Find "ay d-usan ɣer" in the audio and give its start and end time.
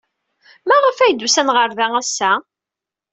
0.99-1.69